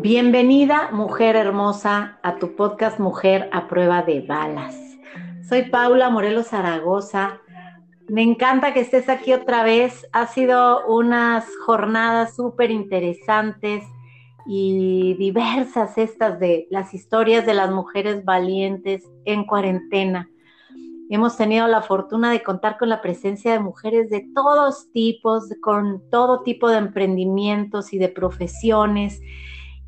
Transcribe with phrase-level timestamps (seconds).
[0.00, 4.76] Bienvenida, mujer hermosa, a tu podcast Mujer a prueba de balas.
[5.48, 7.40] Soy Paula Morelos Zaragoza.
[8.06, 10.06] Me encanta que estés aquí otra vez.
[10.12, 13.82] Ha sido unas jornadas súper interesantes
[14.46, 20.30] y diversas estas de las historias de las mujeres valientes en cuarentena.
[21.10, 26.08] Hemos tenido la fortuna de contar con la presencia de mujeres de todos tipos, con
[26.08, 29.20] todo tipo de emprendimientos y de profesiones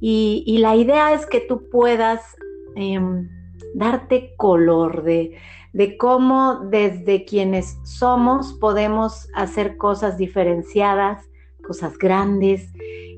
[0.00, 2.36] y, la idea es que tú puedas
[2.74, 3.28] em,
[3.74, 5.36] darte color de,
[5.72, 11.28] de cómo desde quienes somos podemos hacer cosas diferenciadas,
[11.62, 12.72] cosas grandes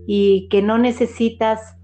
[0.07, 1.77] y que no necesitas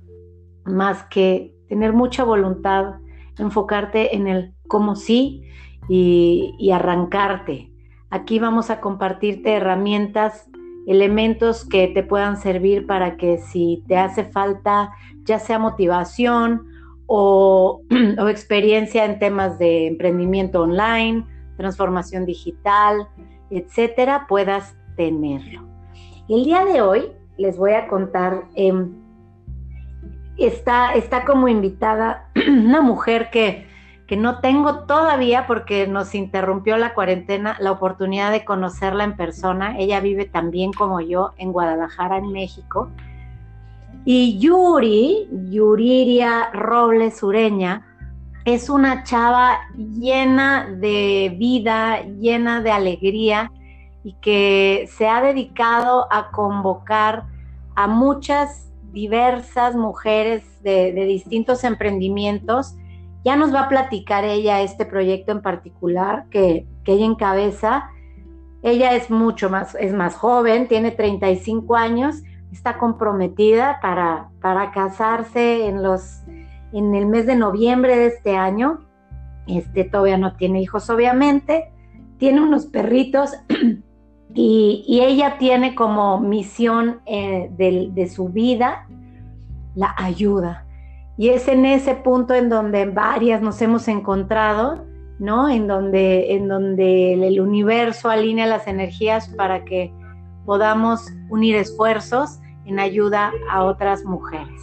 [0.64, 2.94] más que tener mucha voluntad,
[3.38, 5.44] enfocarte en el cómo sí
[5.88, 7.72] y, y arrancarte.
[8.10, 10.48] Aquí vamos a compartirte herramientas
[10.88, 14.90] elementos que te puedan servir para que si te hace falta,
[15.24, 16.66] ya sea motivación
[17.06, 17.82] o,
[18.28, 21.26] experiencia en temas de emprendimiento online,
[21.58, 23.06] transformación digital,
[23.50, 25.68] etcétera, puedas tenerlo.
[26.28, 28.92] El día de hoy les voy a contar, em,
[30.38, 33.67] está, está como invitada una mujer que
[34.08, 39.78] que no tengo todavía porque nos interrumpió la cuarentena la oportunidad de conocerla en persona.
[39.78, 42.90] Ella vive también como yo en Guadalajara, en México.
[44.06, 47.86] Y Yuri, Yuriria Robles Ureña,
[48.46, 53.52] es una chava llena de vida, llena de alegría
[54.04, 57.24] y que se ha dedicado a convocar
[57.74, 62.74] a muchas diversas mujeres de distintos emprendimientos
[63.24, 67.90] ya nos va a platicar ella este proyecto en particular que, ella encabeza.
[68.62, 75.66] Ella es mucho más, es más joven, tiene 35 años, está comprometida para, para casarse
[75.66, 76.22] en, los,
[76.72, 78.78] en el mes de noviembre de este año.
[79.46, 81.70] Este todavía no tiene hijos, obviamente.
[82.16, 83.34] Tiene unos perritos
[84.34, 88.88] y, ella tiene como misión eh, de su vida
[89.74, 90.67] la ayuda
[91.18, 94.86] y es en ese punto en donde varias nos hemos encontrado,
[95.18, 95.48] ¿no?
[95.48, 99.92] En donde, en donde el universo alinea las energías para que
[100.46, 104.62] podamos unir esfuerzos en ayuda a otras mujeres.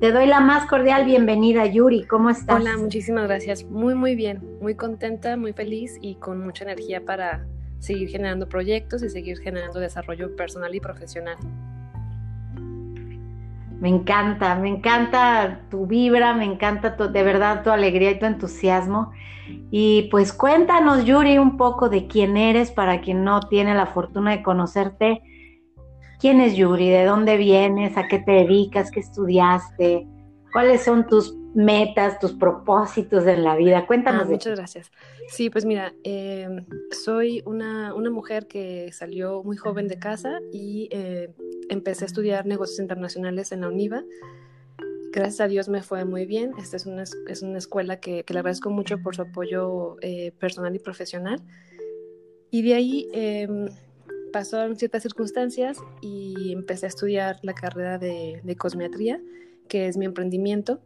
[0.00, 2.04] Te doy la más cordial bienvenida, Yuri.
[2.08, 2.60] ¿Cómo estás?
[2.60, 3.64] Hola, muchísimas gracias.
[3.64, 4.42] Muy, muy bien.
[4.60, 7.46] Muy contenta, muy feliz y con mucha energía para
[7.78, 11.36] seguir generando proyectos y seguir generando desarrollo personal y profesional.
[13.84, 19.12] Me encanta, me encanta tu vibra, me encanta de verdad tu alegría y tu entusiasmo.
[19.70, 24.30] Y pues cuéntanos, Yuri, un poco de quién eres para quien no tiene la fortuna
[24.30, 25.20] de conocerte.
[26.18, 26.88] ¿Quién es Yuri?
[26.88, 27.98] ¿De dónde vienes?
[27.98, 28.90] ¿A qué te dedicas?
[28.90, 30.08] ¿Qué estudiaste?
[30.50, 33.86] ¿Cuáles son tus metas, tus propósitos en la vida?
[33.86, 34.22] Cuéntanos.
[34.26, 34.90] Ah, muchas gracias.
[35.28, 41.34] Sí, pues mira, em, soy una, mujer que salió muy joven de casa y eh,
[41.68, 44.04] empecé a estudiar negocios internacionales en la UNIVA.
[45.12, 46.52] Gracias a Dios me fue muy bien.
[46.58, 50.74] Esta es una, es una escuela que, le agradezco mucho por su apoyo eh, personal
[50.74, 51.40] y profesional.
[52.50, 53.48] Y de ahí eh,
[54.32, 59.20] pasaron ciertas circunstancias y empecé a estudiar la carrera de, de cosmetría
[59.68, 60.80] que es mi emprendimiento.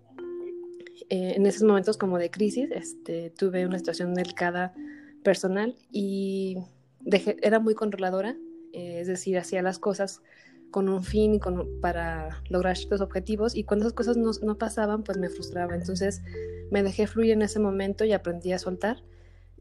[1.10, 4.75] Eh, en esos momentos como de crisis, este, tuve una situación delicada
[5.22, 6.58] personal y
[7.00, 8.37] dejé, era muy controladora,
[8.72, 10.22] eh, es decir, hacía las cosas
[10.70, 14.58] con un fin y con, para lograr ciertos objetivos y cuando esas cosas no, no,
[14.58, 15.75] pasaban, pues me frustraba.
[15.75, 16.22] Entonces
[16.70, 19.02] me dejé fluir en ese momento y aprendí a soltar.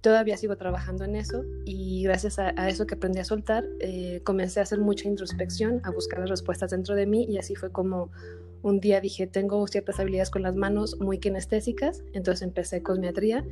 [0.02, 4.60] Todavía sigo trabajando en eso y gracias a, eso que aprendí a soltar, eh, comencé
[4.60, 8.12] a hacer mucha introspección, a buscar las respuestas dentro de mí y así fue como
[8.62, 13.46] un día dije, tengo ciertas habilidades con las manos muy kinestésicas, entonces empecé cosmiatría.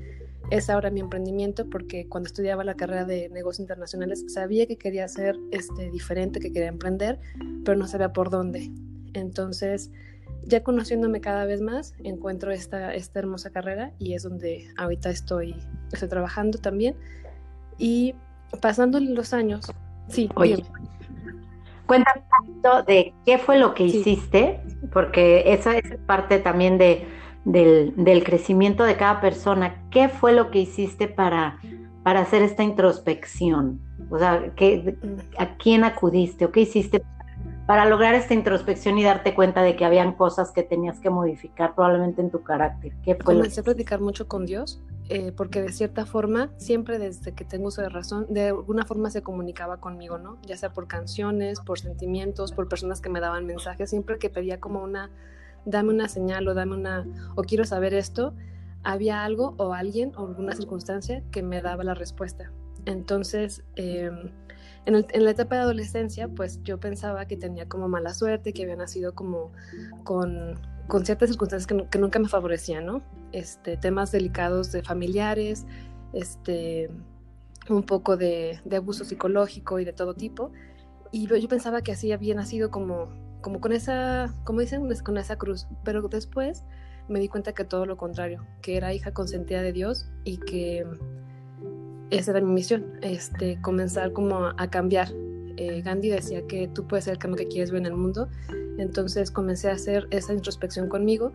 [0.52, 5.08] Es ahora mi emprendimiento porque cuando estudiaba la carrera de negocios internacionales sabía que quería
[5.08, 7.20] ser este, diferente, que quería emprender,
[7.64, 8.72] pero no sabía por dónde.
[9.14, 9.90] Entonces,
[10.44, 15.56] ya conociéndome cada vez más, encuentro esta, esta hermosa carrera y es donde ahorita estoy,
[15.92, 16.96] estoy trabajando también.
[17.78, 18.14] Y
[18.62, 19.72] pasando los años,
[20.08, 20.64] sí, oye,
[21.86, 24.60] Cuéntame un poquito de qué fue lo que hiciste,
[24.96, 27.06] porque esa es parte también de,
[27.44, 29.84] del, crecimiento de cada persona.
[29.92, 31.60] ¿Qué fue lo que hiciste para,
[32.02, 33.82] para hacer esta introspección?
[34.10, 34.98] O sea, ¿qué,
[35.38, 37.04] ¿a quién acudiste o qué hiciste
[37.68, 41.76] para lograr esta introspección y darte cuenta de que habían cosas que tenías que modificar
[41.76, 42.94] probablemente en tu carácter?
[43.04, 47.34] ¿Qué fue Comencé a platicar mucho con Dios, eh, porque de cierta forma, siempre desde
[47.34, 50.40] que tengo uso de razón, de alguna forma se comunicaba conmigo, ¿no?
[50.48, 54.60] Ya sea por canciones, por sentimientos, por personas que me daban mensajes, siempre que pedía
[54.60, 55.12] como una,
[55.66, 57.06] dame una señal o dame una,
[57.36, 58.34] o quiero saber esto,
[58.84, 62.52] había algo o alguien o alguna circunstancia que me daba la respuesta.
[62.86, 64.12] Entonces, eh,
[64.86, 68.76] en, la etapa de adolescencia, pues yo pensaba que tenía como mala suerte, que había
[68.76, 69.52] nacido como
[70.04, 70.60] con,
[71.04, 73.02] ciertas circunstancias que, nunca me favorecían, ¿no?
[73.32, 75.66] Este, temas delicados de familiares,
[76.14, 76.90] este,
[77.70, 80.52] un poco de, abuso psicológico y de todo tipo.
[81.12, 83.10] Y yo, pensaba que así había nacido como,
[83.42, 85.68] como con esa, como dicen, con esa cruz.
[85.84, 86.64] Pero después
[87.08, 90.86] me di cuenta que todo lo contrario, que era hija consentida de Dios y que
[92.10, 95.10] esa era mi misión, este, comenzar como a cambiar.
[95.58, 98.30] Eh, Gandhi decía que tú puedes ser el cambio que quieres ver en el mundo,
[98.78, 101.34] entonces comencé a hacer esa introspección conmigo.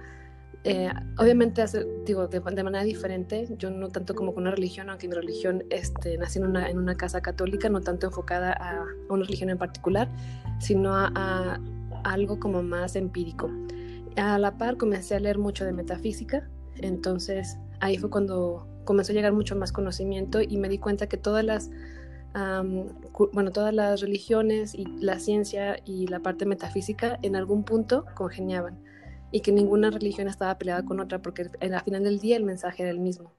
[0.65, 1.65] Eh, obviamente,
[2.05, 6.19] digo, de, manera diferente, yo no tanto como con una religión, aunque mi religión este,
[6.19, 10.11] nací en una, en una casa católica, no tanto enfocada a, una religión en particular,
[10.59, 11.59] sino a
[12.05, 13.51] algo como más empírico.
[14.17, 19.15] A la par comencé a leer mucho de metafísica, entonces ahí fue cuando comenzó a
[19.15, 21.71] llegar mucho más conocimiento y me di cuenta que todas las,
[22.33, 28.79] bueno, todas las religiones y la ciencia y la parte metafísica en algún punto congeniaban
[29.33, 32.83] y que ninguna religión estaba peleada con otra porque al final del día el mensaje
[32.83, 33.33] era el mismo.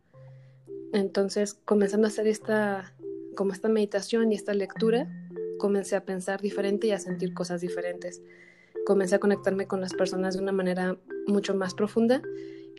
[0.93, 2.93] Entonces, comenzando a hacer esta,
[3.35, 5.09] como esta meditación y esta lectura,
[5.57, 8.21] comencé a pensar diferente y a sentir cosas diferentes.
[8.85, 10.97] Comencé a conectarme con las personas de una manera
[11.27, 12.21] mucho más profunda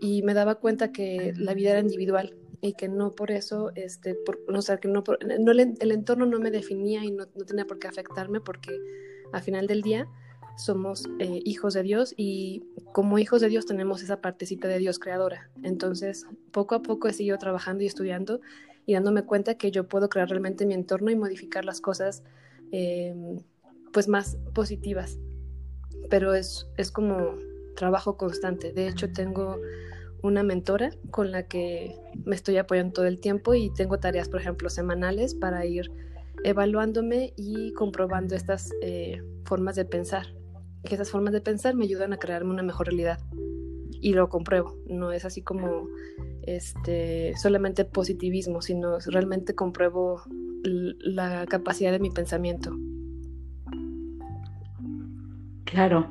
[0.01, 4.15] y me daba cuenta que la vida era individual y que no por eso, este,
[4.15, 5.03] por, o sea, que no,
[5.41, 8.71] no el, entorno no me definía y no, no, tenía por qué afectarme porque
[9.33, 10.09] al final del día
[10.57, 12.63] somos eh, hijos de Dios y
[12.93, 15.51] como hijos de Dios tenemos esa partecita de Dios creadora.
[15.65, 18.41] Entonces, poco a poco he seguido trabajando y estudiando
[18.87, 22.23] y dándome cuenta que yo puedo crear realmente mi entorno y modificar las cosas
[22.71, 23.41] em,
[23.93, 25.19] pues más positivas.
[26.11, 27.37] Pero es, es como
[27.75, 28.73] trabajo constante.
[28.73, 29.59] De hecho, tengo
[30.23, 34.41] una mentora con la que me estoy apoyando todo el tiempo y tengo tareas, por
[34.41, 35.91] ejemplo, semanales para ir
[36.45, 40.27] evaluándome y comprobando estas eh, formas de pensar.
[40.85, 43.19] Que esas formas de pensar me ayudan a crearme una mejor realidad.
[44.01, 44.77] Y lo compruebo.
[44.87, 45.87] No es así como
[46.43, 50.23] este, solamente positivismo, sino realmente compruebo
[50.65, 52.77] la capacidad de mi pensamiento.
[55.73, 56.07] Claro.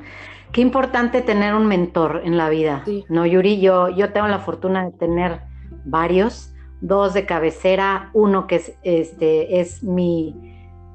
[0.52, 3.62] Qué importante tener un mentor en la vida, ¿no, Yuri?
[3.62, 5.42] Yo, yo tengo la fortuna de tener
[5.86, 10.36] varios, dos de cabecera, uno que es, este, es mi,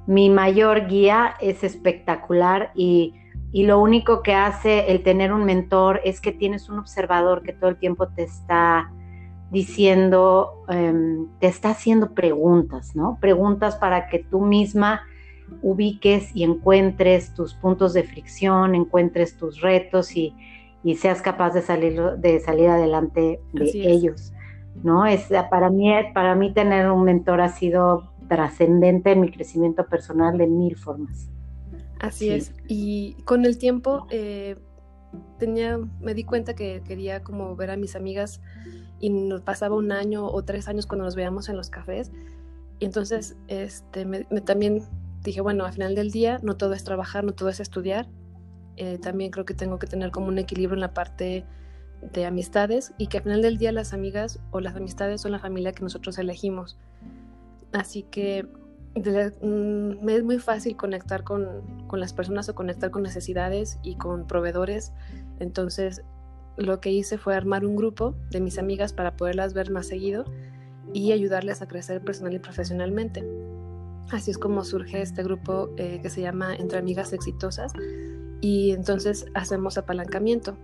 [0.07, 3.15] mi mayor guía, es espectacular y,
[3.53, 7.71] lo único que hace el tener un mentor es que tienes un observador que todo
[7.71, 8.93] el tiempo te está
[9.51, 13.17] diciendo, em, te está haciendo preguntas, ¿no?
[13.19, 15.01] Preguntas para que tú misma
[15.63, 20.35] ubiques y encuentres tus puntos de fricción, encuentres tus retos y,
[20.97, 24.33] seas capaz de salir, de salir adelante de ellos.
[24.83, 25.07] ¿no?
[25.07, 30.39] Es, para, mí, para mí tener un mentor ha sido trascendente en mi crecimiento personal
[30.39, 31.29] de mil formas.
[31.99, 32.53] Así es.
[32.69, 34.57] Y con el tiempo eh,
[35.39, 38.41] tenía, me di cuenta que quería como ver a mis amigas
[39.01, 42.11] y nos pasaba un año o tres años cuando nos veíamos en los cafés.
[42.79, 44.83] Y entonces este, me, también
[45.31, 48.09] dije, bueno, al final del día no todo es trabajar, no todo es estudiar.
[48.77, 51.45] Eh, también creo que tengo que tener como un equilibrio en la parte
[52.13, 55.39] de amistades y que al final del día las amigas o las amistades son la
[55.39, 56.79] familia que nosotros elegimos.
[57.73, 58.47] Así que
[58.95, 63.97] mm, me es muy fácil conectar con, con, las personas o conectar con necesidades y
[63.97, 64.93] con proveedores.
[65.41, 66.03] Entonces
[66.57, 70.25] lo que hice fue armar un grupo de mis amigas para poderlas ver más seguido
[70.93, 73.25] y ayudarles a crecer personal y profesionalmente.
[74.11, 77.73] Así es como surge este grupo eh, que se llama Entre Amigas Exitosas
[78.41, 80.57] y entonces hacemos apalancamiento.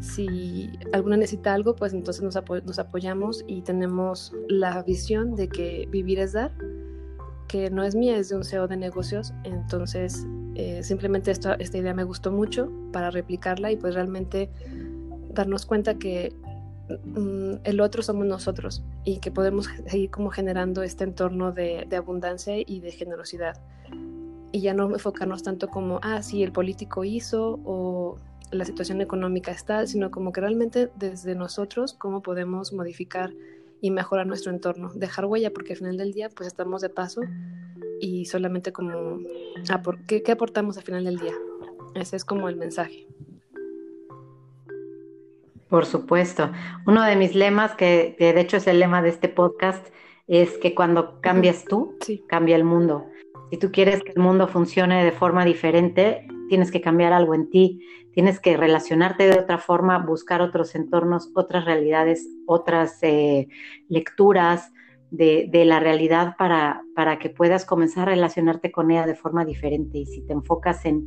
[0.00, 2.36] Si alguna necesita algo, pues entonces nos,
[2.78, 6.52] apoyamos y tenemos la visión de que vivir es dar,
[7.48, 9.32] que no es mía, es de un CEO de negocios.
[9.44, 14.50] Entonces, eh, simplemente esta, idea me gustó mucho para replicarla y pues realmente
[15.32, 16.34] darnos cuenta que
[17.64, 22.80] el otro somos nosotros y que podemos seguir como generando este entorno de, abundancia y
[22.80, 23.60] de generosidad.
[24.52, 28.18] y ya no enfocarnos tanto como, ah, sí, el político hizo o
[28.50, 33.32] la situación económica está, sino como que realmente desde nosotros cómo podemos modificar
[33.80, 37.22] y mejorar nuestro entorno, dejar huella, porque al final del día pues estamos de paso
[38.00, 39.18] y solamente como,
[40.06, 41.34] ¿qué, ¿qué aportamos al final del día?
[41.94, 43.06] Ese es como el mensaje.
[45.72, 46.50] Por supuesto.
[46.86, 49.82] Uno de mis lemas, que, de hecho es el lema de este podcast,
[50.26, 51.96] es que cuando cambias tú,
[52.28, 53.06] cambia el mundo.
[53.50, 57.48] Si tú quieres que el mundo funcione de forma diferente, tienes que cambiar algo en
[57.48, 57.80] ti,
[58.12, 63.48] tienes que relacionarte de otra forma, buscar otros entornos, otras realidades, otras eh,
[63.88, 64.74] lecturas
[65.10, 69.46] de, de, la realidad para, para que puedas comenzar a relacionarte con ella de forma
[69.46, 69.96] diferente.
[69.96, 71.06] Y si te enfocas en,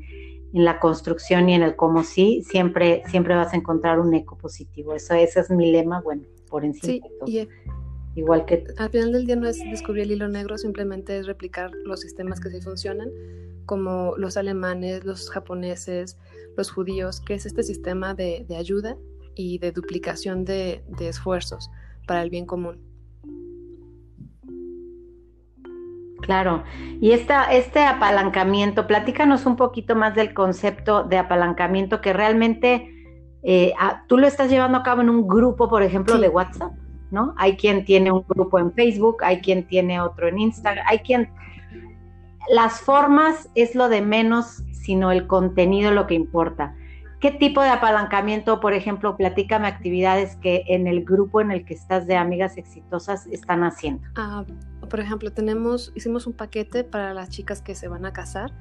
[0.56, 4.38] en la construcción y en el cómo sí, siempre, siempre vas a encontrar un eco
[4.38, 4.94] positivo.
[4.94, 7.06] Eso, ese es mi lema, bueno, por encima.
[7.26, 7.48] Sí, y
[8.16, 8.64] Igual que...
[8.78, 12.40] Al final del día no es descubrir el hilo negro, simplemente es replicar los sistemas
[12.40, 13.10] que sí funcionan,
[13.66, 16.18] como los alemanes, los japoneses,
[16.56, 18.98] los judíos, que es este sistema de, de ayuda
[19.36, 21.70] y de duplicación de, de esfuerzos
[22.08, 22.95] para el bien común.
[26.26, 26.64] Claro,
[27.00, 32.90] y esta, este apalancamiento, platícanos un poquito más del concepto de apalancamiento que realmente
[33.44, 33.74] eh,
[34.08, 36.72] tú lo estás llevando a cabo en un grupo, por ejemplo, de WhatsApp,
[37.12, 37.36] ¿no?
[37.38, 41.30] Hay quien tiene un grupo en Facebook, hay quien tiene otro en Instagram, hay quien...
[42.50, 46.76] Las formas es lo de menos, sino el contenido lo que importa.
[47.20, 51.74] ¿Qué tipo de apalancamiento, por ejemplo, platícame actividades que en el grupo en el que
[51.74, 54.08] estás de amigas exitosas están haciendo?
[54.16, 54.46] Ah,
[54.90, 58.52] por ejemplo, tenemos, hicimos un paquete para las chicas que se van a casar.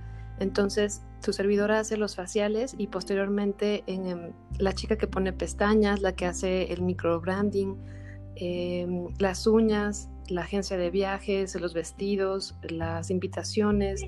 [0.41, 6.13] Entonces, tu servidora hace los faciales y posteriormente en, la chica que pone pestañas, la
[6.13, 7.77] que hace el microbranding,
[8.37, 8.87] eh,
[9.19, 14.03] las uñas, la agencia de viajes, los vestidos, las invitaciones.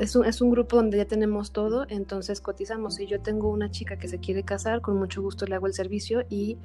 [0.00, 2.96] Es un, es un, grupo donde ya tenemos todo, entonces cotizamos.
[2.96, 5.74] Si yo tengo una chica que se quiere casar, con mucho gusto le hago el
[5.74, 6.58] servicio y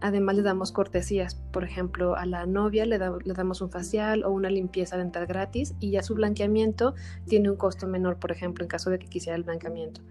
[0.00, 4.50] Además le damos cortesías, por ejemplo, a la novia le, damos un facial o una
[4.50, 6.94] limpieza dental gratis y ya su blanqueamiento
[7.26, 10.02] tiene un costo menor, por ejemplo, en caso de que quisiera el blanqueamiento.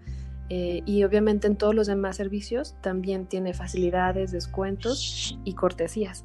[0.48, 6.24] Eh, y obviamente en todos los demás servicios también tiene facilidades, descuentos y cortesías.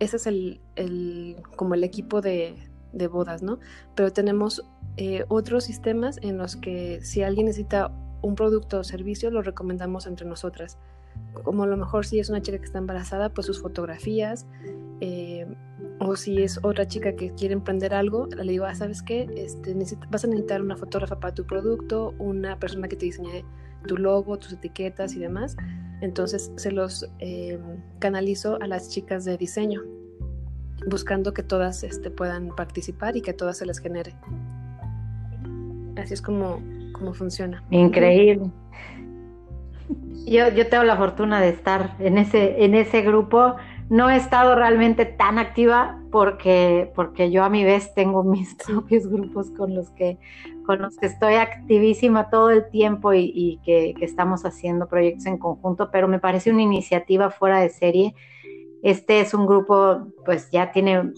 [0.00, 0.60] Ese es el,
[1.56, 2.56] como el equipo de,
[3.10, 3.58] bodas, ¿no?
[3.94, 4.66] Pero tenemos
[4.98, 7.90] eh, otros sistemas en los que si alguien necesita
[8.20, 10.76] un producto o servicio, lo recomendamos entre nosotras
[11.42, 14.46] como a lo mejor si es una chica que está embarazada, pues sus fotografías,
[15.00, 15.46] eh,
[16.00, 19.28] o si es otra chica que quiere emprender algo, le digo, ah, ¿sabes qué?
[19.36, 19.74] Este,
[20.10, 23.44] vas a necesitar una fotógrafa para tu producto, una persona que te diseñe
[23.86, 25.56] tu logo, tus etiquetas y demás.
[26.00, 27.58] Entonces se los eh,
[27.98, 29.82] canalizo a las chicas de diseño,
[30.88, 34.14] buscando que todas este, puedan participar y que todas se les genere.
[35.98, 36.60] Así es como,
[36.92, 37.62] como funciona.
[37.70, 38.50] Increíble.
[40.26, 43.56] Yo, yo tengo la fortuna de estar en ese, en ese grupo.
[43.88, 49.06] No he estado realmente tan activa porque, porque yo a mi vez tengo mis propios
[49.06, 50.18] grupos con los que,
[50.66, 55.90] con los que estoy activísima todo el tiempo y, que, estamos haciendo proyectos en conjunto,
[55.90, 58.14] pero me parece una iniciativa fuera de serie.
[58.82, 61.10] Este es un grupo, pues ya tiene,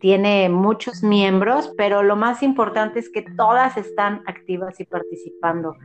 [0.00, 5.76] tiene muchos miembros, pero lo más importante es que todas están activas y participando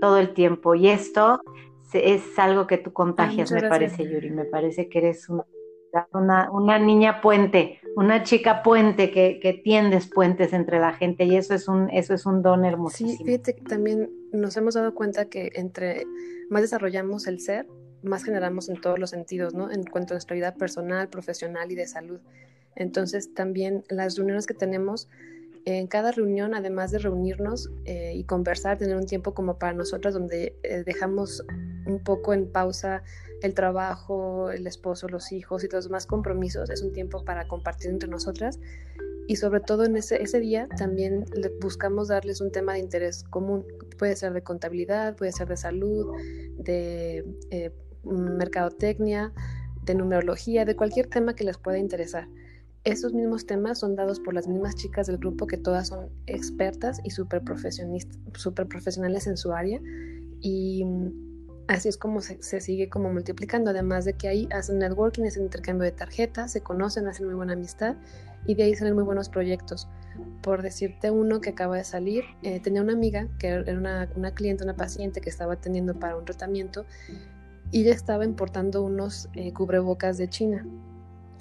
[0.00, 0.74] todo el tiempo.
[0.74, 1.40] Y esto
[1.92, 4.30] es algo que tú contagias, me parece, Yuri.
[4.30, 5.28] Me parece que eres
[6.12, 11.36] una, una, niña puente, una chica puente que, que, tiendes puentes entre la gente y
[11.36, 13.18] eso es un, eso es un don hermosísimo.
[13.18, 16.04] Sí, fíjate que también nos hemos dado cuenta que entre
[16.50, 17.66] más desarrollamos el ser,
[18.02, 19.70] más generamos en todos los sentidos, ¿no?
[19.70, 22.20] En cuanto a nuestra vida personal, profesional y de salud.
[22.76, 25.08] Entonces también las reuniones que tenemos
[25.66, 30.12] en cada reunión, además de reunirnos eh, y conversar, tener un tiempo como para nosotros
[30.12, 31.42] donde eh, dejamos
[31.86, 33.02] un poco en pausa
[33.42, 37.90] el trabajo, el esposo, los hijos y los demás compromisos, es un tiempo para compartir
[37.90, 38.58] entre nosotras
[39.26, 41.24] y sobre todo en ese, ese día también
[41.60, 43.64] buscamos darles un tema de interés común.
[43.98, 46.14] Puede ser de contabilidad, puede ser de salud,
[46.58, 47.70] de eh,
[48.04, 49.32] mercadotecnia,
[49.82, 52.28] de numerología, de cualquier tema que les pueda interesar.
[52.84, 57.00] Esos mismos temas son dados por las mismas chicas del grupo que todas son expertas
[57.02, 57.42] y súper
[58.34, 59.80] super profesionales en su área
[60.40, 60.84] y
[61.66, 65.84] así es como se, sigue como multiplicando, además de que ahí hacen networking, ese intercambio
[65.84, 67.96] de tarjetas, se conocen, hacen muy buena amistad
[68.44, 69.88] y de ahí salen muy buenos proyectos.
[70.42, 74.34] Por decirte uno que acaba de salir, eh, tenía una amiga que era una, una,
[74.34, 76.84] cliente, una paciente que estaba atendiendo para un tratamiento
[77.70, 80.66] y ella estaba importando unos eh, cubrebocas de China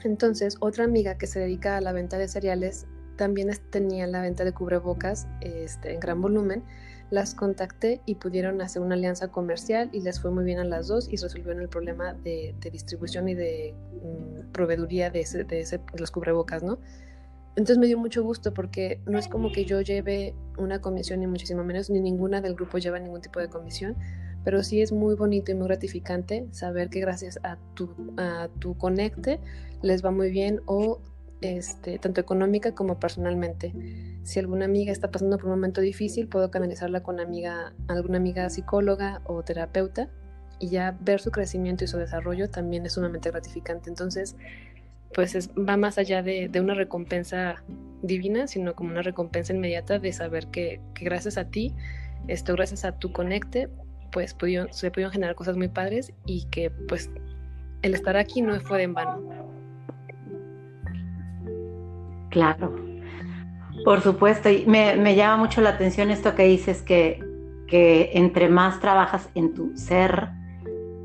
[0.03, 4.43] entonces, otra amiga que se dedica a la venta de cereales también tenía la venta
[4.43, 6.63] de cubrebocas este, en gran volumen.
[7.11, 10.87] Las contacté y pudieron hacer una alianza comercial y les fue muy bien a las
[10.87, 16.63] dos y resolvieron el problema de, distribución y de mm, proveeduría de, de, los cubrebocas,
[16.63, 16.79] ¿no?
[17.55, 21.27] Entonces me dio mucho gusto porque no es como que yo lleve una comisión ni
[21.27, 23.95] muchísimo menos, ni ninguna del grupo lleva ningún tipo de comisión,
[24.43, 28.77] pero sí es muy bonito y muy gratificante saber que gracias a tu, a tu
[28.77, 29.39] conecte
[29.81, 30.99] les va muy bien o
[31.41, 33.73] este, tanto económica como personalmente.
[34.23, 38.49] Si alguna amiga está pasando por un momento difícil, puedo canalizarla con amiga, alguna amiga
[38.49, 40.09] psicóloga o terapeuta
[40.59, 43.89] y ya ver su crecimiento y su desarrollo también es sumamente gratificante.
[43.89, 44.37] Entonces,
[45.13, 47.63] pues va más allá de, una recompensa
[48.01, 51.73] divina, sino como una recompensa inmediata de saber que, gracias a ti,
[52.27, 53.69] esto gracias a tu conecte,
[54.13, 54.35] pues
[54.71, 57.09] se pudieron generar cosas muy padres y que pues
[57.81, 59.19] el estar aquí no fue de en vano.
[62.29, 62.73] Claro,
[63.83, 64.49] por supuesto.
[64.49, 67.21] Y me, llama mucho la atención esto que dices que,
[67.67, 70.29] que entre más trabajas en tu ser,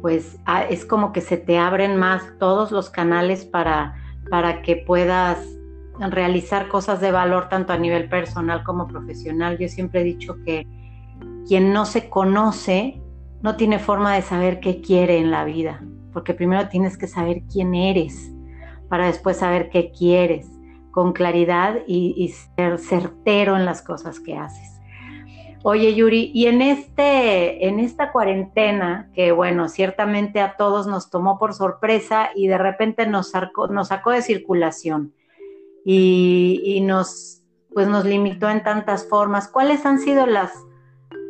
[0.02, 0.38] pues
[0.70, 3.96] es como que se te abren más todos los canales para,
[4.30, 5.44] para que puedas
[5.98, 9.58] realizar cosas de valor tanto a nivel personal como profesional.
[9.58, 10.66] Yo siempre he dicho que
[11.48, 13.02] quien no se conoce
[13.42, 17.42] no tiene forma de saber qué quiere en la vida, porque primero tienes que saber
[17.50, 18.30] quién eres
[18.88, 20.46] para después saber qué quieres
[20.90, 24.78] con claridad y, y ser certero en las cosas que haces.
[25.64, 31.38] Oye, Yuri, y en, este, en esta cuarentena, que bueno, ciertamente a todos nos tomó
[31.38, 33.32] por sorpresa y de repente nos
[33.70, 35.12] nos sacó de circulación
[35.84, 40.52] y, nos, pues nos limitó en tantas formas, ¿cuáles han sido las,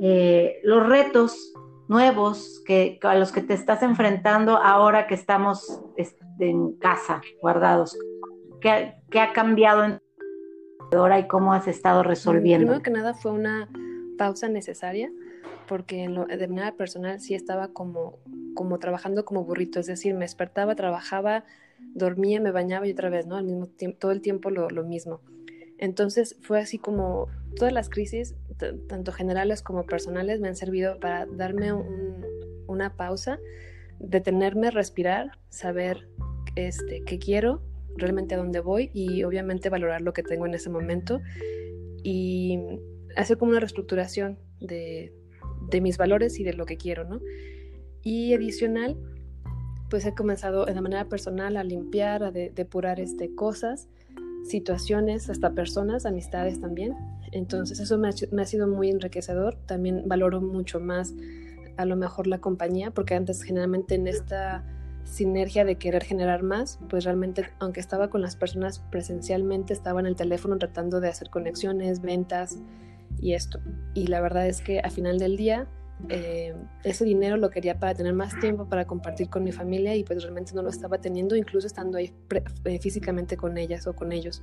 [0.01, 1.53] eh, los retos
[1.89, 7.99] nuevos que, a los que te estás enfrentando ahora que estamos este, en casa, guardados?
[8.61, 10.01] ¿Qué, ha cambiado en
[10.93, 12.67] ahora y cómo has estado resolviendo?
[12.67, 13.69] Primero que nada fue una
[14.17, 15.11] pausa necesaria
[15.67, 18.19] porque de manera personal sí estaba como,
[18.55, 21.45] como trabajando como burrito, es decir, me despertaba, trabajaba,
[21.95, 23.37] dormía, me bañaba y otra vez, ¿no?
[23.37, 25.21] Al mismo tiempo, todo el tiempo lo, lo mismo.
[25.79, 28.35] Entonces fue así como todas las crisis,
[28.89, 31.73] tanto generales como personales, me han servido para darme
[32.67, 33.39] una pausa,
[34.01, 36.09] detenerme, respirar, saber
[36.57, 37.63] este, qué quiero,
[37.97, 41.21] realmente a dónde voy y obviamente valorar lo que tengo en ese momento
[42.03, 42.59] y
[43.17, 45.13] hacer como una reestructuración de,
[45.81, 47.21] mis valores y de lo que quiero, ¿no?
[48.03, 48.97] Y adicional,
[49.91, 53.89] pues he comenzado de manera personal a limpiar, a depurar este, cosas,
[54.45, 56.95] situaciones, hasta personas, amistades también.
[57.33, 59.57] Entonces eso me ha, sido muy enriquecedor.
[59.67, 61.15] También valoro mucho más
[61.77, 64.65] a lo mejor la compañía, porque antes generalmente en esta
[65.05, 70.07] sinergia de querer generar más, pues realmente, aunque estaba con las personas presencialmente, estaba en
[70.07, 72.59] el teléfono tratando de hacer conexiones, ventas,
[73.21, 73.61] y esto.
[73.95, 75.67] Y la verdad es que a final del día
[76.09, 80.05] eh, ese dinero lo quería para tener más tiempo para compartir con mi familia y
[80.05, 82.13] pues realmente no lo estaba teniendo, incluso estando ahí
[82.65, 84.43] eh, físicamente con ellas o con ellos.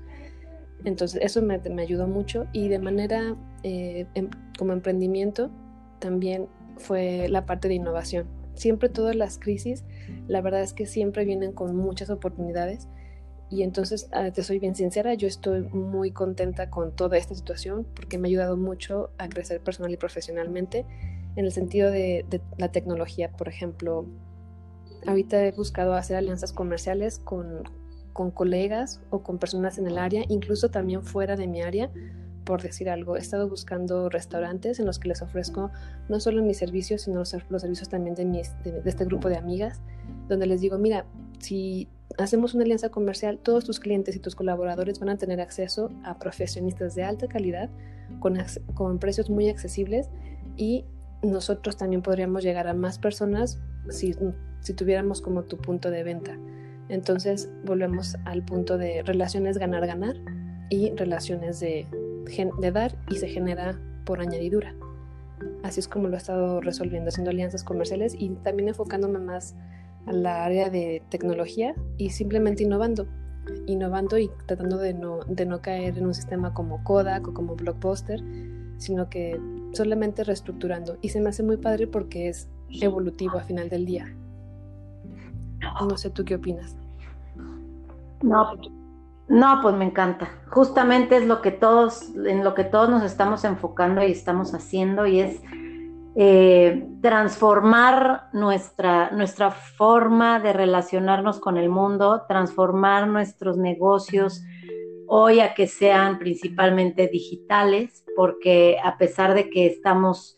[0.83, 5.49] Entonces eso me, me ayudó mucho y de manera eh, em, como emprendimiento
[5.99, 8.27] también fue la parte de innovación.
[8.53, 9.83] Siempre todas las crisis,
[10.27, 12.87] la verdad es que siempre vienen con muchas oportunidades
[13.49, 17.85] y entonces, ah, te soy bien sincera, yo estoy muy contenta con toda esta situación
[17.95, 20.85] porque me ha ayudado mucho a crecer personal y profesionalmente
[21.35, 22.25] en el sentido de,
[22.57, 23.31] la tecnología.
[23.31, 24.05] Por ejemplo,
[25.05, 27.63] ahorita he buscado hacer alianzas comerciales con,
[28.13, 31.91] con colegas o con personas en el área, incluso también fuera de mi área,
[32.45, 33.17] por decir algo.
[33.17, 35.71] He estado buscando restaurantes en los que les ofrezco
[36.07, 39.81] no solo mis servicios, sino los, servicios también de, mis, de, este grupo de amigas,
[40.29, 41.05] donde les digo, mira,
[41.39, 45.89] si hacemos una alianza comercial, todos tus clientes y tus colaboradores van a tener acceso
[46.03, 47.69] a profesionistas de alta calidad
[48.19, 48.37] con,
[48.73, 50.09] con precios muy accesibles
[50.55, 50.85] y
[51.25, 53.59] nosotros también podríamos llegar a más personas
[53.89, 54.15] si,
[54.61, 56.37] si tuviéramos como tu punto de venta.
[56.89, 60.15] Entonces volvemos al punto de relaciones ganar-ganar
[60.69, 61.87] y relaciones de,
[62.59, 64.75] de dar y se genera por añadidura.
[65.63, 69.55] Así es como lo he estado resolviendo, haciendo alianzas comerciales y también enfocándome más
[70.05, 73.07] a la área de tecnología y simplemente innovando,
[73.65, 77.55] innovando y tratando de no, de no caer en un sistema como Kodak o como
[77.55, 78.21] Blockbuster,
[78.77, 79.39] sino que
[79.75, 80.97] solamente reestructurando.
[81.01, 82.49] Y se me hace muy padre porque es
[82.81, 84.13] evolutivo a final del día.
[85.87, 86.75] No sé tú qué opinas.
[88.21, 88.53] No,
[89.27, 90.29] no, pues me encanta.
[90.49, 95.05] Justamente es lo que todos, en lo que todos nos estamos enfocando y estamos haciendo
[95.07, 95.41] y es
[96.15, 104.43] eh, transformar nuestra, nuestra forma de relacionarnos con el mundo, transformar nuestros negocios,
[105.07, 110.37] hoy a que sean principalmente digitales, porque a pesar de que estamos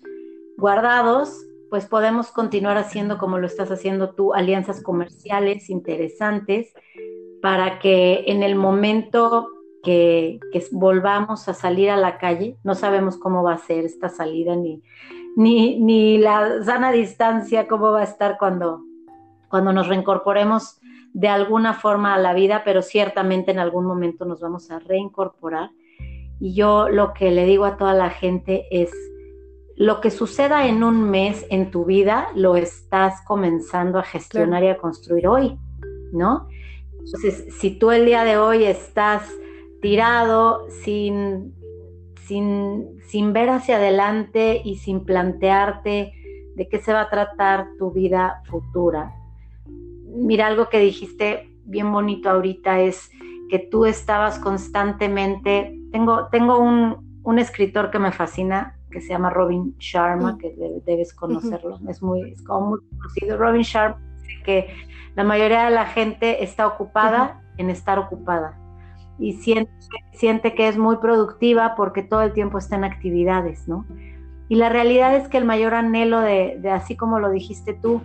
[0.58, 6.74] guardados, pues podemos continuar haciendo como lo estás haciendo tú, alianzas comerciales interesantes
[7.42, 9.48] para que en el momento
[9.84, 10.40] que,
[10.72, 14.82] volvamos a salir a la calle, no sabemos cómo va a ser esta salida ni,
[15.36, 18.82] ni, ni la sana distancia, cómo va a estar cuando,
[19.50, 20.80] cuando nos reincorporemos
[21.14, 25.72] de alguna forma a la vida, pero ciertamente en algún momento nos vamos a reincorporar.
[26.40, 28.92] Y yo lo que le digo a toda la gente es,
[29.78, 34.70] lo que suceda en un mes en tu vida lo estás comenzando a gestionar y
[34.70, 35.58] a construir hoy,
[36.12, 36.48] ¿no?
[36.98, 39.32] Entonces, si tú el día de hoy estás
[39.82, 41.54] tirado sin,
[42.26, 46.12] sin, sin ver hacia adelante y sin plantearte
[46.56, 49.14] de qué se va a tratar tu vida futura,
[50.18, 53.10] mira, algo que dijiste bien bonito ahorita es
[53.50, 59.30] que tú estabas constantemente, tengo, tengo un, un escritor que me fascina, que se llama
[59.30, 60.38] Robin Sharma, mm.
[60.38, 63.38] que debes conocerlo, es muy, es como muy conocido.
[63.38, 64.76] Robin Sharma dice que
[65.16, 68.58] la mayoría de la gente está ocupada en estar ocupada
[69.20, 69.72] y siente,
[70.14, 73.86] siente que es muy productiva porque todo el tiempo está en actividades, ¿no?
[74.50, 78.02] Y la realidad es que el mayor anhelo de, de así como lo dijiste tú,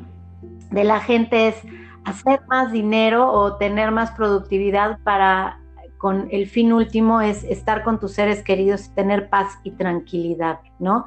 [0.70, 1.56] de la gente es
[2.04, 5.58] hacer más dinero o tener más productividad para
[6.02, 11.06] con el fin último es estar con tus seres queridos tener paz y tranquilidad, ¿no?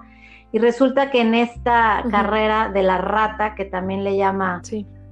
[0.53, 4.61] Y resulta que en esta carrera de la rata, que también le llama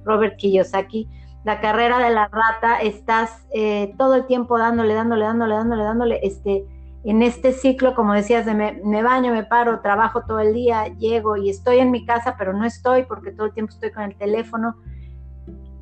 [0.06, 1.06] Robert Kiyosaki,
[1.44, 6.20] la carrera de la rata, estás eh, todo el tiempo dándole, dándole, dándole, dándole, dándole,
[6.22, 6.64] este,
[7.04, 10.86] en este ciclo, como decías, de me, me, baño, me paro, trabajo todo el día,
[10.96, 14.04] llego y estoy en mi casa, pero no estoy porque todo el tiempo estoy con
[14.04, 14.76] el teléfono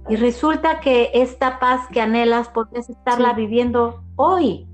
[0.09, 4.67] y resulta que esta paz que anhelas puedes estarla viviendo hoy.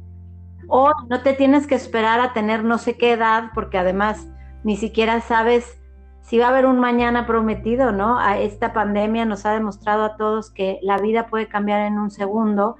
[0.68, 4.26] Hoy no te tienes que esperar a tener no sé qué edad, porque además
[4.64, 5.78] ni siquiera sabes
[6.22, 8.18] si va a haber un mañana prometido, ¿no?
[8.18, 12.10] A esta pandemia nos ha demostrado a todos que la vida puede cambiar en un
[12.10, 12.76] segundo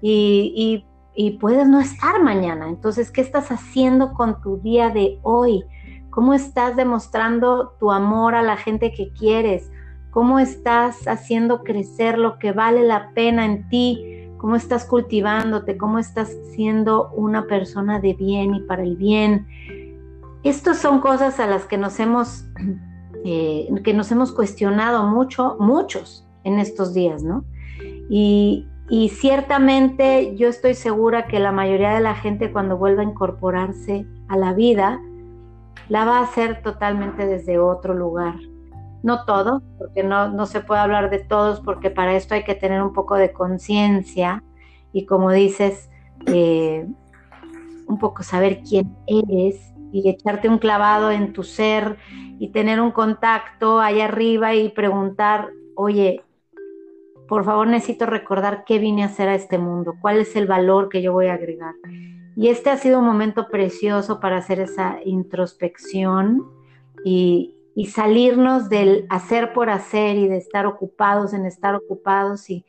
[0.00, 2.68] y, y, y puedes no estar mañana.
[2.68, 5.64] Entonces, ¿qué estás haciendo con tu día de hoy?
[6.10, 9.71] ¿Cómo estás demostrando tu amor a la gente que quieres?
[10.12, 15.98] Cómo estás haciendo crecer lo que vale la pena en ti, cómo estás cultivándote, cómo
[15.98, 19.46] estás siendo una persona de bien y para el bien.
[20.44, 22.44] Estas son cosas a las que nos hemos,
[23.24, 27.46] eh, que nos hemos cuestionado mucho, muchos en estos días, ¿no?
[28.10, 33.06] Y, y ciertamente yo estoy segura que la mayoría de la gente cuando vuelva a
[33.06, 35.00] incorporarse a la vida,
[35.88, 38.34] la va a hacer totalmente desde otro lugar,
[39.02, 42.54] no todo, porque no, no se puede hablar de todos, porque para esto hay que
[42.54, 44.42] tener un poco de conciencia
[44.92, 45.90] y como dices,
[46.26, 46.86] eh,
[47.86, 51.96] un poco saber quién eres y echarte un clavado en tu ser
[52.38, 56.22] y tener un contacto allá arriba y preguntar, oye,
[57.28, 60.88] por favor necesito recordar qué vine a hacer a este mundo, cuál es el valor
[60.88, 61.74] que yo voy a agregar.
[62.36, 66.46] Y este ha sido un momento precioso para hacer esa introspección
[67.04, 72.64] y, y salirnos del hacer por hacer y de estar ocupados en estar ocupados y,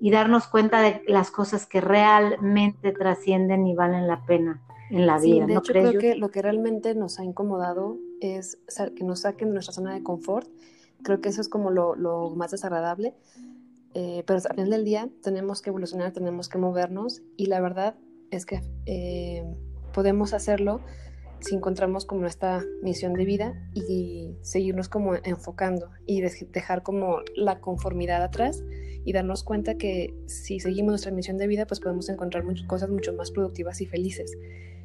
[0.00, 5.46] darnos cuenta de las cosas que realmente trascienden y valen la pena en la vida.
[5.46, 8.58] De hecho, creo que lo que realmente nos ha incomodado es
[8.94, 10.48] que nos saquen de nuestra zona de confort.
[11.02, 13.14] Creo que eso es como lo, más desagradable.
[13.94, 17.96] Eh, pero al final del día tenemos que evolucionar, tenemos que movernos y la verdad
[18.30, 19.42] es que eh,
[19.92, 20.82] podemos hacerlo
[21.40, 27.60] si encontramos como esta misión de vida y seguirnos como enfocando y dejar como la
[27.60, 28.64] conformidad atrás
[29.04, 32.90] y darnos cuenta que si seguimos nuestra misión de vida pues podemos encontrar muchas cosas
[32.90, 34.36] mucho más productivas y felices.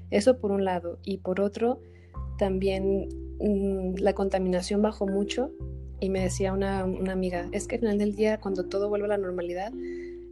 [0.09, 1.79] Eso por un lado y por otro
[2.37, 3.07] también
[3.39, 5.51] mm, la contaminación bajó mucho
[5.99, 9.05] y me decía una, una amiga, es que al final del día cuando todo vuelve
[9.05, 9.71] a la normalidad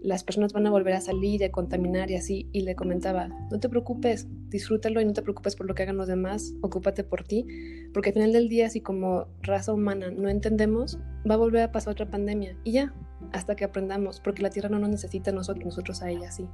[0.02, 2.50] las personas van a volver a salir y a contaminar y así.
[2.52, 5.98] Y le comentaba, no te preocupes, disfrútalo y no te preocupes por lo que hagan
[5.98, 7.46] los demás, ocúpate por ti,
[7.94, 11.72] porque al final del día, si como raza humana no entendemos, va a volver a
[11.72, 12.94] pasar otra pandemia y ya,
[13.32, 16.48] hasta que aprendamos, porque la Tierra no nos necesita a nosotros, nosotros a ella sí.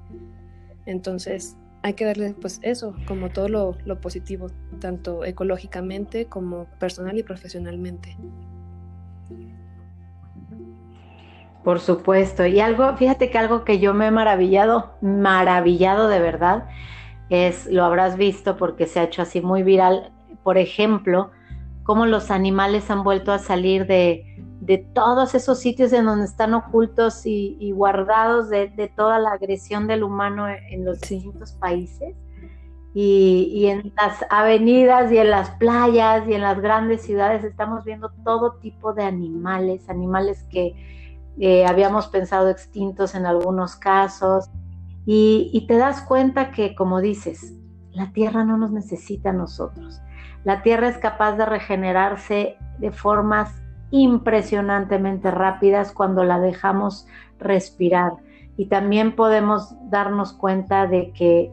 [0.86, 4.48] Entonces, hay que darle pues eso, como todo lo, lo positivo,
[4.80, 8.18] tanto ecológicamente como personal y profesionalmente.
[11.66, 12.46] Por supuesto.
[12.46, 16.70] Y algo, fíjate que algo que yo me he maravillado, maravillado de verdad,
[17.30, 21.32] es, lo habrás visto porque se ha hecho así muy viral, por ejemplo,
[21.82, 26.54] cómo los animales han vuelto a salir de, de todos esos sitios en donde están
[26.54, 32.16] ocultos y, guardados de, toda la agresión del humano en los distintos países.
[32.94, 38.12] Y, en las avenidas y en las playas y en las grandes ciudades estamos viendo
[38.24, 40.76] todo tipo de animales, animales que
[41.40, 44.50] eh, habíamos pensado extintos en algunos casos.
[45.06, 47.54] Y, te das cuenta que, como dices,
[47.92, 50.02] la tierra no nos necesita a nosotros.
[50.44, 57.08] La tierra es capaz de regenerarse de formas impresionantemente rápidas cuando la dejamos
[57.40, 58.14] respirar.
[58.58, 61.52] Y también podemos darnos cuenta de que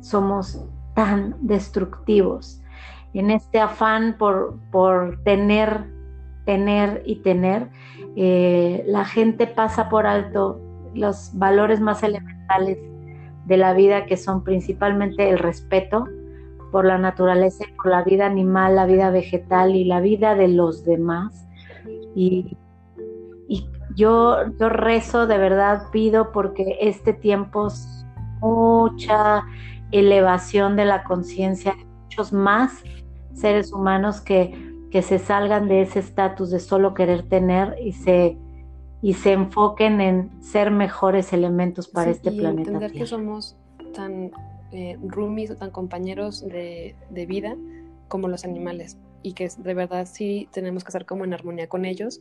[0.00, 2.62] somos tan destructivos
[3.14, 5.86] en este afán por, por tener,
[6.44, 7.68] tener y tener.
[8.16, 10.60] Eh, la gente pasa por alto
[10.94, 12.78] los valores más elementales
[13.46, 16.06] de la vida que son principalmente el respeto,
[16.70, 20.84] por la naturaleza, por la vida animal, la vida vegetal y la vida de los
[20.84, 21.46] demás.
[22.14, 22.56] Y,
[23.96, 28.04] yo, yo rezo, de verdad pido porque este tiempo es
[28.40, 29.44] mucha
[29.92, 32.82] elevación de la conciencia de muchos más
[33.34, 38.36] seres humanos que, que se salgan de ese estatus de solo querer tener y se,
[39.02, 42.70] y se enfoquen en ser mejores elementos para este y planeta.
[42.70, 43.56] Entender que somos
[43.92, 44.30] tan
[44.70, 46.94] eh, roomies o tan compañeros de,
[47.26, 47.56] vida
[48.06, 51.86] como los animales y que de verdad sí tenemos que estar como en armonía con
[51.86, 52.20] ellos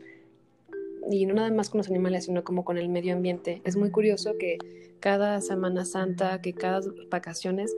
[1.11, 3.61] y no nada más con los animales, sino como con el medio ambiente.
[3.65, 4.57] Es muy curioso que
[4.99, 6.79] cada Semana Santa, que cada
[7.11, 7.75] vacaciones,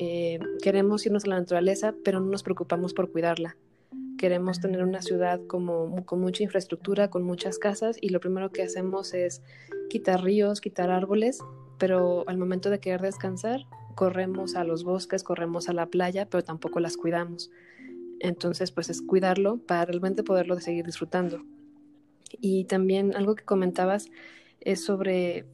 [0.00, 3.56] eh, queremos irnos a la naturaleza, pero no nos preocupamos por cuidarla.
[4.24, 8.62] Queremos tener una ciudad como, con mucha infraestructura, con muchas casas, y lo primero que
[8.62, 9.42] hacemos es
[9.90, 11.40] quitar ríos, quitar árboles,
[11.76, 16.42] pero al momento de querer descansar, corremos a los bosques, corremos a la playa, pero
[16.42, 17.50] tampoco las cuidamos.
[18.18, 21.44] Entonces, pues es cuidarlo para realmente poderlo seguir disfrutando.
[22.40, 24.08] Y también algo que comentabas
[24.62, 25.44] es sobre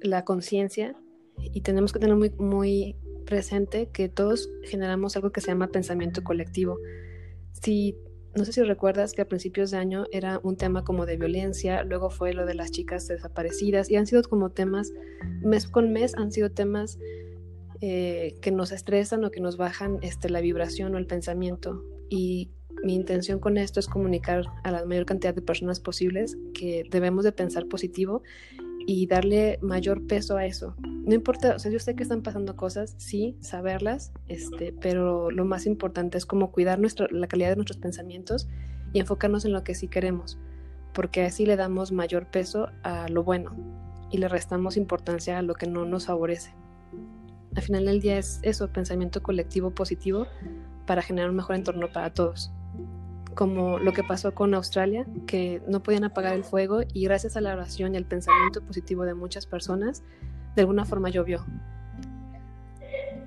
[0.00, 0.94] la conciencia
[1.38, 6.22] y tenemos que tener muy, muy presente que todos generamos algo que se llama pensamiento
[6.22, 6.78] colectivo.
[7.62, 7.96] Si
[8.36, 11.82] no sé si recuerdas que a principios de año era un tema como de violencia,
[11.84, 14.92] luego fue lo de las chicas desaparecidas y han sido como temas,
[15.42, 16.98] mes con mes han sido temas
[17.80, 21.82] eh, que nos estresan o que nos bajan este, la vibración o el pensamiento.
[22.10, 22.50] Y
[22.82, 27.24] mi intención con esto es comunicar a la mayor cantidad de personas posibles que debemos
[27.24, 28.22] de pensar positivo
[28.86, 30.74] y darle mayor peso a eso.
[30.80, 35.44] No importa, o sea, yo sé que están pasando cosas, sí, saberlas, este, pero lo
[35.44, 38.48] más importante es como cuidar nuestra, la calidad de nuestros pensamientos
[38.92, 40.38] y enfocarnos en lo que sí queremos,
[40.94, 43.54] porque así le damos mayor peso a lo bueno
[44.10, 46.52] y le restamos importancia a lo que no nos favorece
[47.56, 50.26] al final del día es eso, pensamiento colectivo positivo
[50.86, 52.52] para generar un mejor entorno para todos.
[53.36, 57.40] Como lo que pasó con Australia, que no podían apagar el fuego y gracias a
[57.40, 60.02] la oración y al pensamiento positivo de muchas personas,
[60.56, 61.46] de alguna forma llovió.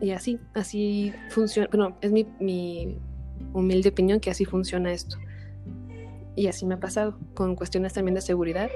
[0.02, 2.98] Y así, así funciona, bueno, es mi, mi
[3.54, 5.18] humilde opinión que así funciona esto.
[6.36, 8.70] Y así me ha pasado, con cuestiones también de seguridad,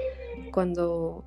[0.52, 1.24] cuando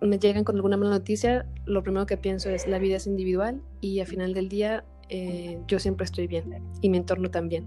[0.00, 3.60] me llegan con alguna mala noticia, lo primero que pienso es la vida es individual
[3.80, 7.66] y al final del día eh, yo siempre estoy bien y mi entorno también.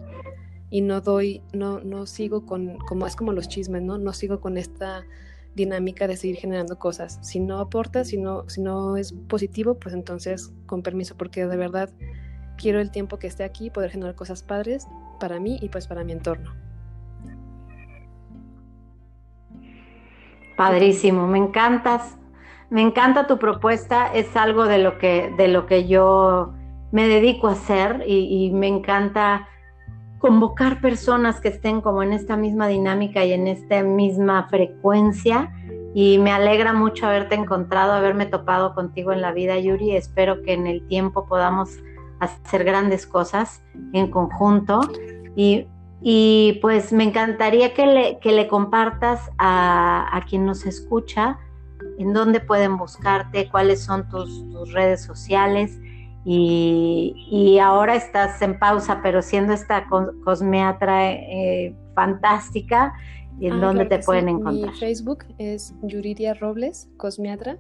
[0.70, 3.98] Y no doy, no, no sigo con, como es como los chismes, ¿no?
[3.98, 5.06] No sigo con esta
[5.56, 7.20] dinámica de seguir generando cosas.
[7.22, 11.58] Si no aporta, si no, si no es positivo, pues entonces con permiso, porque de
[11.58, 11.90] verdad
[12.58, 14.88] quiero el tiempo que esté aquí, poder generar cosas padres
[15.20, 16.54] para mí y pues para mi entorno.
[20.58, 22.18] Padrísimo, me encantas.
[22.70, 26.54] Me encanta tu propuesta, es algo de lo que, de lo que yo
[26.92, 29.48] me dedico a hacer y, me encanta
[30.28, 35.54] convocar personas que estén como en esta misma dinámica y en esta misma frecuencia.
[35.94, 39.96] Y me alegra mucho haberte encontrado, haberme topado contigo en la vida, Yuri.
[39.96, 41.78] Espero que en el tiempo podamos
[42.20, 43.64] hacer grandes cosas
[43.94, 44.82] en conjunto.
[45.38, 45.66] Y,
[46.02, 51.40] y pues me encantaría que le, que le compartas a, a quien nos escucha
[51.98, 55.80] en dónde pueden buscarte, cuáles son tus, redes sociales.
[56.30, 59.88] Y, ahora estás en pausa, pero siendo esta
[60.26, 62.94] cosmeatra eh, fantástica,
[63.40, 64.74] ¿en ah, dónde te pueden encontrar?
[64.74, 67.58] Mi Facebook es Yuridia Robles, cosmeatra,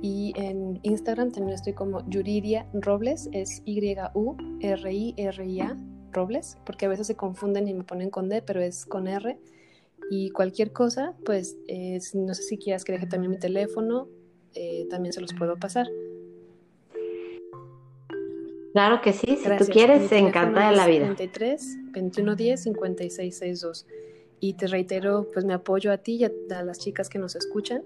[0.00, 4.16] y en Instagram también estoy como Yuridia Robles, es Y-U-R-I-R-I-A,
[6.12, 9.36] Robles, porque a veces se confunden y me ponen con D, pero es con R.
[10.08, 14.06] Y cualquier cosa, pues eh, no sé si quieras que deje también mi teléfono,
[14.54, 15.88] eh, también se los puedo pasar.
[18.78, 21.06] Claro que sí, si tú quieres, se encanta de la vida.
[21.06, 23.86] 33 2110 5662.
[24.38, 27.82] Y te reitero, pues me apoyo a ti y a, las chicas que nos escuchan.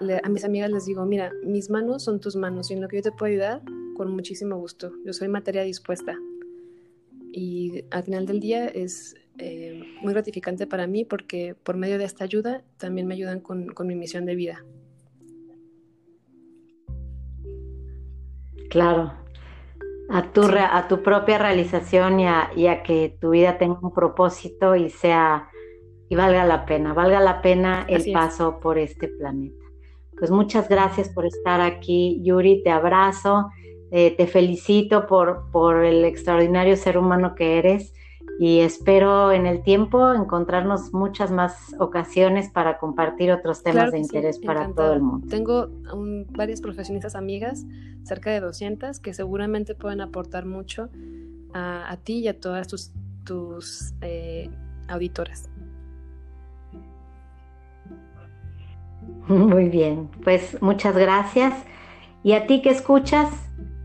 [0.00, 2.96] a mis amigas les digo, mira, mis manos son tus manos y en lo que
[2.96, 3.62] yo te puedo ayudar,
[3.96, 4.90] con muchísimo gusto.
[5.06, 6.18] Yo soy materia dispuesta.
[7.30, 12.04] Y al final del día es eh, muy gratificante para mí porque por medio de
[12.04, 14.64] esta ayuda también me ayudan con, con mi misión de vida.
[18.70, 19.21] Claro,
[20.10, 23.92] a tu, a tu propia realización y a, y a, que tu vida tenga un
[23.92, 25.48] propósito y sea
[26.08, 29.64] y valga la pena, valga la pena el paso por este planeta.
[30.18, 33.48] Pues muchas gracias por estar aquí, Yuri, te abrazo,
[33.90, 37.94] eh, te felicito por, por el extraordinario ser humano que eres
[38.38, 44.38] y espero en el tiempo encontrarnos muchas más ocasiones para compartir otros temas de interés
[44.38, 45.26] para todo el mundo.
[45.28, 45.68] Tengo
[46.30, 47.64] varias profesionistas amigas,
[48.02, 50.88] cerca de 200, que seguramente pueden aportar mucho
[51.54, 52.92] a, ti y a todas tus,
[53.24, 54.50] tus eh,
[54.88, 55.48] auditoras.
[59.28, 61.54] Muy bien, pues muchas gracias.
[62.22, 63.28] Y a ti que escuchas,